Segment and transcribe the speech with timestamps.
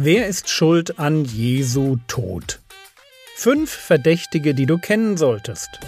[0.00, 2.60] Wer ist schuld an Jesu Tod?
[3.34, 5.80] Fünf Verdächtige, die du kennen solltest.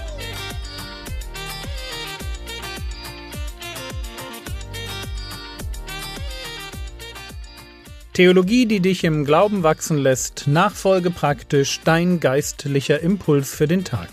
[8.15, 14.09] Theologie, die dich im Glauben wachsen lässt, nachfolge praktisch dein geistlicher Impuls für den Tag.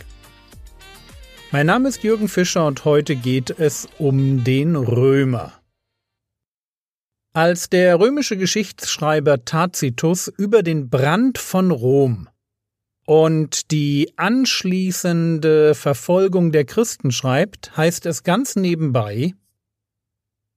[1.49, 5.56] Mein Name ist Jürgen Fischer und heute geht es um den Römer.
[7.37, 12.27] Als der römische Geschichtsschreiber Tacitus über den Brand von Rom
[13.05, 19.35] und die anschließende Verfolgung der Christen schreibt, heißt es ganz nebenbei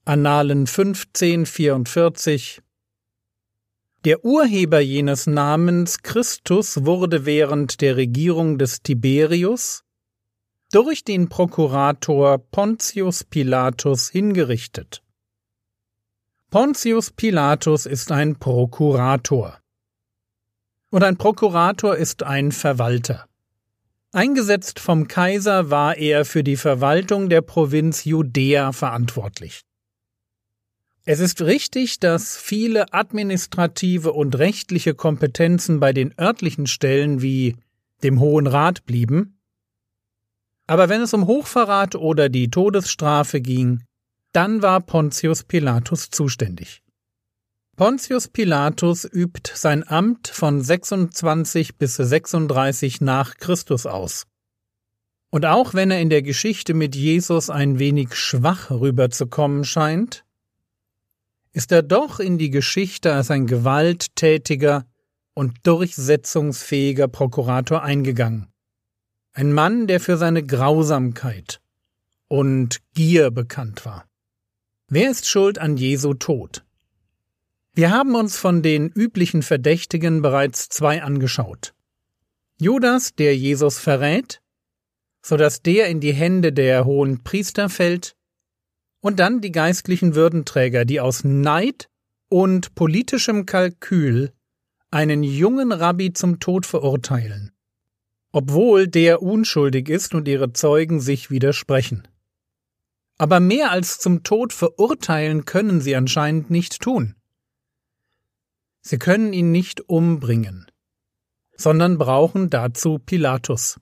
[0.06, 2.62] Annalen 1544
[4.06, 9.84] Der Urheber jenes Namens Christus wurde während der Regierung des Tiberius
[10.72, 15.02] durch den Prokurator Pontius Pilatus hingerichtet.
[16.50, 19.60] Pontius Pilatus ist ein Prokurator.
[20.90, 23.26] Und ein Prokurator ist ein Verwalter.
[24.10, 29.60] Eingesetzt vom Kaiser war er für die Verwaltung der Provinz Judäa verantwortlich.
[31.04, 37.54] Es ist richtig, dass viele administrative und rechtliche Kompetenzen bei den örtlichen Stellen wie
[38.02, 39.38] dem Hohen Rat blieben,
[40.66, 43.84] aber wenn es um Hochverrat oder die Todesstrafe ging,
[44.32, 46.82] dann war Pontius Pilatus zuständig.
[47.76, 54.26] Pontius Pilatus übt sein Amt von 26 bis 36 nach Christus aus.
[55.30, 60.24] Und auch wenn er in der Geschichte mit Jesus ein wenig schwach rüberzukommen scheint,
[61.52, 64.86] ist er doch in die Geschichte als ein gewalttätiger
[65.34, 68.48] und durchsetzungsfähiger Prokurator eingegangen.
[69.32, 71.60] Ein Mann, der für seine Grausamkeit
[72.28, 74.09] und Gier bekannt war.
[74.92, 76.64] Wer ist schuld an Jesu Tod?
[77.74, 81.74] Wir haben uns von den üblichen Verdächtigen bereits zwei angeschaut.
[82.60, 84.42] Judas, der Jesus verrät,
[85.22, 88.16] so dass der in die Hände der hohen Priester fällt,
[88.98, 91.88] und dann die geistlichen Würdenträger, die aus Neid
[92.28, 94.32] und politischem Kalkül
[94.90, 97.52] einen jungen Rabbi zum Tod verurteilen,
[98.32, 102.08] obwohl der unschuldig ist und ihre Zeugen sich widersprechen.
[103.20, 107.16] Aber mehr als zum Tod verurteilen können sie anscheinend nicht tun.
[108.80, 110.70] Sie können ihn nicht umbringen,
[111.54, 113.78] sondern brauchen dazu Pilatus.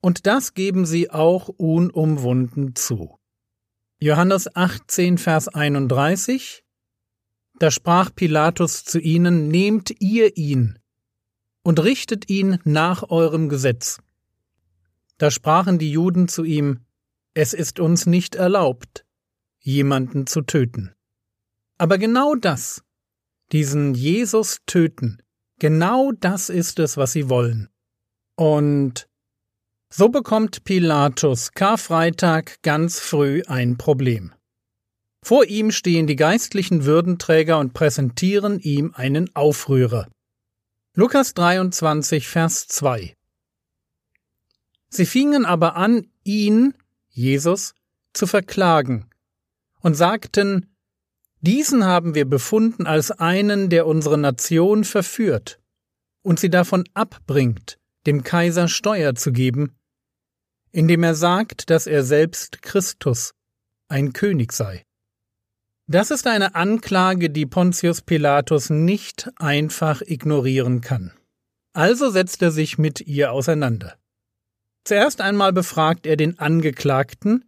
[0.00, 3.18] Und das geben sie auch unumwunden zu.
[3.98, 6.64] Johannes 18, Vers 31
[7.58, 10.78] Da sprach Pilatus zu ihnen, Nehmt ihr ihn
[11.62, 13.98] und richtet ihn nach eurem Gesetz.
[15.18, 16.86] Da sprachen die Juden zu ihm,
[17.34, 19.04] es ist uns nicht erlaubt,
[19.60, 20.94] jemanden zu töten.
[21.78, 22.82] Aber genau das,
[23.52, 25.22] diesen Jesus töten,
[25.58, 27.68] genau das ist es, was sie wollen.
[28.36, 29.08] Und
[29.90, 34.32] so bekommt Pilatus Karfreitag ganz früh ein Problem.
[35.24, 40.08] Vor ihm stehen die geistlichen Würdenträger und präsentieren ihm einen Aufrührer.
[40.94, 43.16] Lukas 23, Vers 2
[44.88, 46.74] Sie fingen aber an, ihn
[47.12, 47.74] Jesus,
[48.12, 49.08] zu verklagen
[49.80, 50.66] und sagten,
[51.40, 55.60] diesen haben wir befunden als einen, der unsere Nation verführt
[56.22, 59.76] und sie davon abbringt, dem Kaiser Steuer zu geben,
[60.70, 63.34] indem er sagt, dass er selbst Christus,
[63.88, 64.84] ein König sei.
[65.86, 71.12] Das ist eine Anklage, die Pontius Pilatus nicht einfach ignorieren kann.
[71.74, 73.98] Also setzt er sich mit ihr auseinander.
[74.84, 77.44] Zuerst einmal befragt er den Angeklagten,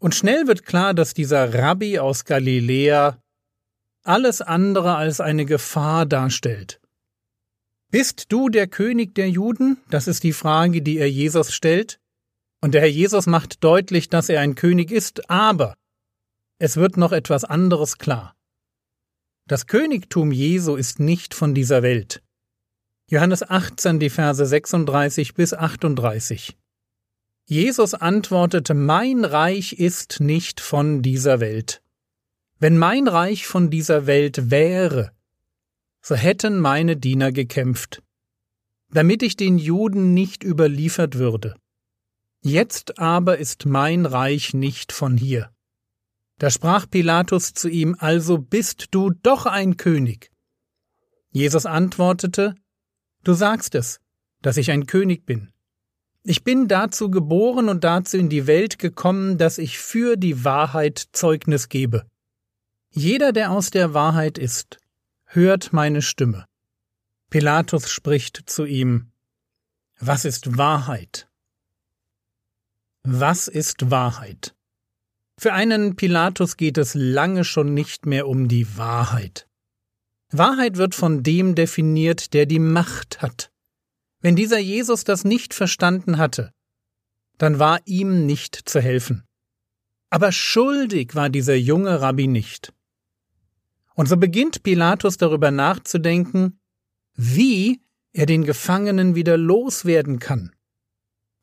[0.00, 3.20] und schnell wird klar, dass dieser Rabbi aus Galiläa
[4.04, 6.80] alles andere als eine Gefahr darstellt.
[7.90, 9.78] Bist du der König der Juden?
[9.90, 11.98] Das ist die Frage, die er Jesus stellt.
[12.60, 15.74] Und der Herr Jesus macht deutlich, dass er ein König ist, aber
[16.58, 18.36] es wird noch etwas anderes klar.
[19.46, 22.22] Das Königtum Jesu ist nicht von dieser Welt.
[23.10, 26.58] Johannes 18, die Verse 36 bis 38.
[27.46, 31.80] Jesus antwortete, Mein Reich ist nicht von dieser Welt.
[32.58, 35.12] Wenn mein Reich von dieser Welt wäre,
[36.02, 38.02] so hätten meine Diener gekämpft,
[38.90, 41.54] damit ich den Juden nicht überliefert würde.
[42.42, 45.50] Jetzt aber ist mein Reich nicht von hier.
[46.36, 50.30] Da sprach Pilatus zu ihm, Also bist du doch ein König.
[51.30, 52.54] Jesus antwortete,
[53.24, 54.00] Du sagst es,
[54.42, 55.52] dass ich ein König bin.
[56.24, 61.08] Ich bin dazu geboren und dazu in die Welt gekommen, dass ich für die Wahrheit
[61.12, 62.06] Zeugnis gebe.
[62.90, 64.78] Jeder, der aus der Wahrheit ist,
[65.24, 66.46] hört meine Stimme.
[67.30, 69.10] Pilatus spricht zu ihm
[70.00, 71.28] Was ist Wahrheit?
[73.02, 74.54] Was ist Wahrheit?
[75.38, 79.47] Für einen Pilatus geht es lange schon nicht mehr um die Wahrheit.
[80.30, 83.50] Wahrheit wird von dem definiert, der die Macht hat.
[84.20, 86.52] Wenn dieser Jesus das nicht verstanden hatte,
[87.38, 89.24] dann war ihm nicht zu helfen.
[90.10, 92.72] Aber schuldig war dieser junge Rabbi nicht.
[93.94, 96.60] Und so beginnt Pilatus darüber nachzudenken,
[97.14, 97.80] wie
[98.12, 100.54] er den Gefangenen wieder loswerden kann.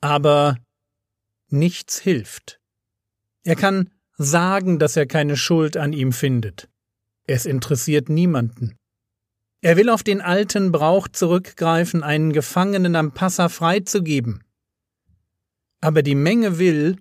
[0.02, 0.58] Aber
[1.50, 2.60] nichts hilft.
[3.44, 6.70] Er kann sagen, dass er keine Schuld an ihm findet.
[7.28, 8.78] Es interessiert niemanden.
[9.62, 14.44] Er will auf den alten Brauch zurückgreifen, einen Gefangenen am Passa freizugeben.
[15.82, 16.98] Aber die Menge will,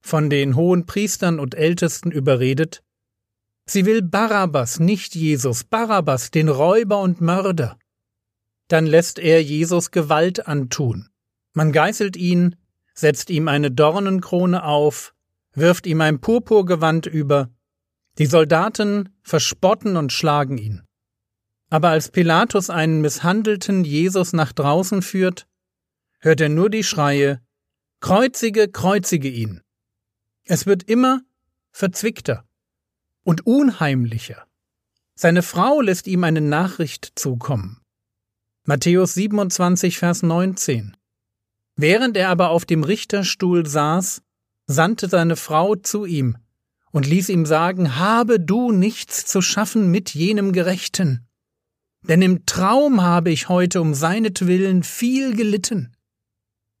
[0.00, 2.82] von den hohen Priestern und Ältesten überredet,
[3.66, 7.78] sie will Barabbas, nicht Jesus, Barabbas, den Räuber und Mörder.
[8.68, 11.10] Dann lässt er Jesus Gewalt antun.
[11.52, 12.56] Man geißelt ihn,
[12.94, 15.14] setzt ihm eine Dornenkrone auf,
[15.52, 17.50] wirft ihm ein Purpurgewand über,
[18.18, 20.82] die Soldaten verspotten und schlagen ihn.
[21.70, 25.46] Aber als Pilatus einen misshandelten Jesus nach draußen führt,
[26.20, 27.40] hört er nur die Schreie
[28.00, 29.62] Kreuzige, kreuzige ihn.
[30.44, 31.22] Es wird immer
[31.72, 32.44] verzwickter
[33.24, 34.46] und unheimlicher.
[35.14, 37.80] Seine Frau lässt ihm eine Nachricht zukommen.
[38.66, 40.96] Matthäus 27, Vers 19.
[41.76, 44.22] Während er aber auf dem Richterstuhl saß,
[44.66, 46.36] sandte seine Frau zu ihm
[46.94, 51.26] und ließ ihm sagen, habe du nichts zu schaffen mit jenem Gerechten.
[52.02, 55.96] Denn im Traum habe ich heute um seinetwillen viel gelitten.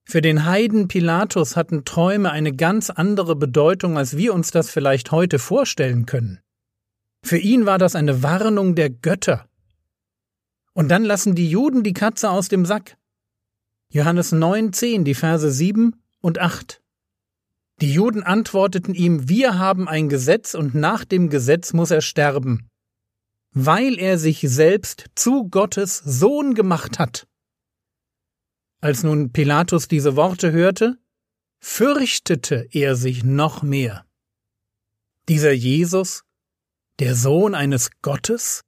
[0.04, 5.10] Für den Heiden Pilatus hatten Träume eine ganz andere Bedeutung, als wir uns das vielleicht
[5.10, 6.38] heute vorstellen können.
[7.24, 9.48] Für ihn war das eine Warnung der Götter.
[10.74, 12.96] Und dann lassen die Juden die Katze aus dem Sack.
[13.90, 16.83] Johannes 9, 10, die Verse 7 und 8.
[17.80, 22.68] Die Juden antworteten ihm, wir haben ein Gesetz und nach dem Gesetz muss er sterben,
[23.52, 27.26] weil er sich selbst zu Gottes Sohn gemacht hat.
[28.80, 30.98] Als nun Pilatus diese Worte hörte,
[31.58, 34.04] fürchtete er sich noch mehr.
[35.28, 36.22] Dieser Jesus,
[37.00, 38.62] der Sohn eines Gottes?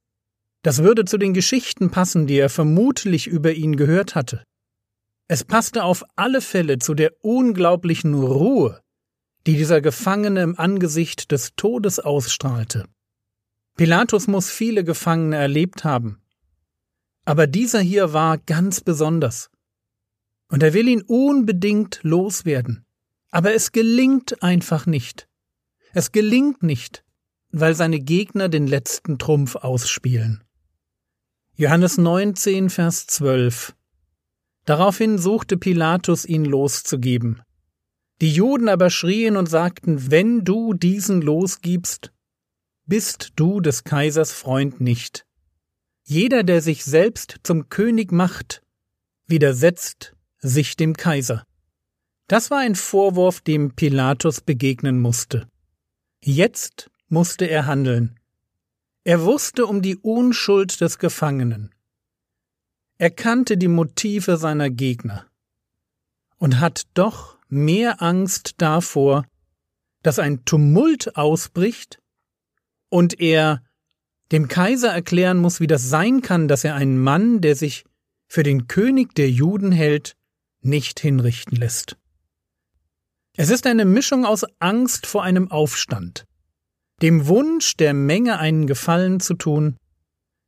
[0.63, 4.43] Das würde zu den Geschichten passen, die er vermutlich über ihn gehört hatte.
[5.27, 8.81] Es passte auf alle Fälle zu der unglaublichen Ruhe,
[9.47, 12.85] die dieser Gefangene im Angesicht des Todes ausstrahlte.
[13.77, 16.21] Pilatus muss viele Gefangene erlebt haben.
[17.23, 19.49] Aber dieser hier war ganz besonders.
[20.49, 22.85] Und er will ihn unbedingt loswerden.
[23.31, 25.29] Aber es gelingt einfach nicht.
[25.93, 27.05] Es gelingt nicht,
[27.51, 30.43] weil seine Gegner den letzten Trumpf ausspielen.
[31.55, 33.75] Johannes 19, Vers 12.
[34.65, 37.41] Daraufhin suchte Pilatus ihn loszugeben.
[38.21, 42.11] Die Juden aber schrien und sagten, wenn du diesen losgibst,
[42.85, 45.25] bist du des Kaisers Freund nicht.
[46.03, 48.63] Jeder, der sich selbst zum König macht,
[49.27, 51.45] widersetzt sich dem Kaiser.
[52.27, 55.47] Das war ein Vorwurf, dem Pilatus begegnen musste.
[56.23, 58.19] Jetzt musste er handeln.
[59.03, 61.73] Er wusste um die Unschuld des Gefangenen.
[62.97, 65.27] Er kannte die Motive seiner Gegner
[66.37, 69.25] und hat doch mehr Angst davor,
[70.03, 71.99] dass ein Tumult ausbricht
[72.89, 73.63] und er
[74.31, 77.85] dem Kaiser erklären muss, wie das sein kann, dass er einen Mann, der sich
[78.27, 80.15] für den König der Juden hält,
[80.61, 81.97] nicht hinrichten lässt.
[83.35, 86.25] Es ist eine Mischung aus Angst vor einem Aufstand,
[87.01, 89.77] dem Wunsch der Menge einen Gefallen zu tun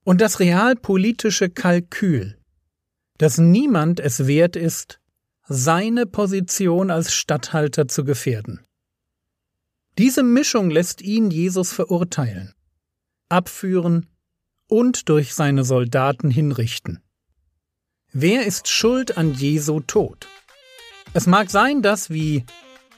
[0.04, 2.40] und das realpolitische Kalkül,
[3.18, 4.99] dass niemand es wert ist,
[5.50, 8.62] seine Position als Statthalter zu gefährden.
[9.98, 12.54] Diese Mischung lässt ihn Jesus verurteilen,
[13.30, 14.06] abführen
[14.68, 17.02] und durch seine Soldaten hinrichten.
[18.14, 20.28] Wer ist schuld an Jesu Tod?
[21.14, 22.46] Es mag sein, dass, wie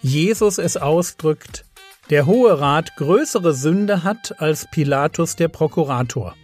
[0.01, 1.65] Jesus es ausdrückt,
[2.09, 6.35] der Hohe Rat größere Sünde hat als Pilatus der Prokurator.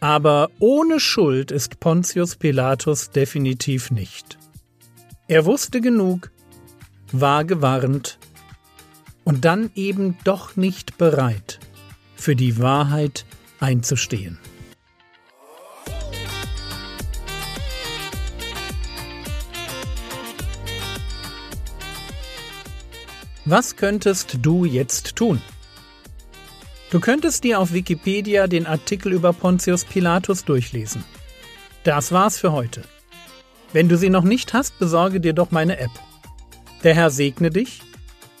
[0.00, 4.38] Aber ohne Schuld ist Pontius Pilatus definitiv nicht.
[5.30, 6.30] Er wusste genug,
[7.12, 8.18] war gewarnt
[9.24, 11.60] und dann eben doch nicht bereit,
[12.16, 13.26] für die Wahrheit
[13.60, 14.38] einzustehen.
[23.44, 25.42] Was könntest du jetzt tun?
[26.90, 31.04] Du könntest dir auf Wikipedia den Artikel über Pontius Pilatus durchlesen.
[31.84, 32.82] Das war's für heute.
[33.72, 35.90] Wenn du sie noch nicht hast, besorge dir doch meine App.
[36.84, 37.82] Der Herr segne dich,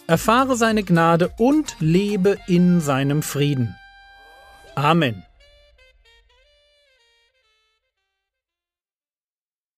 [0.06, 3.76] erfahre seine Gnade und lebe in seinem Frieden.
[4.74, 5.24] Amen.